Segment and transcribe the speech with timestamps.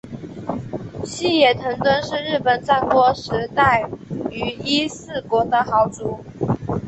[1.05, 3.87] 细野藤敦是日本战国时代
[4.31, 6.17] 于伊势国的豪族。